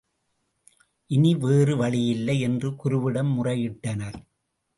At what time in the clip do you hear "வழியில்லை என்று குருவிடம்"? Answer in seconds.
1.77-3.31